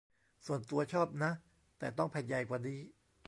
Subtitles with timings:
[0.45, 1.31] ส่วนตัวชอบนะ
[1.79, 2.79] แต่ต้องแผ่นใหญ่กว่านี้